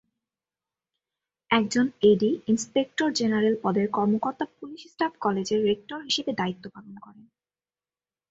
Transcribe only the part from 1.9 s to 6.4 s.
এডি: inspector general পদের কর্মকর্তা police staff কলেজের রেক্টর হিসেবে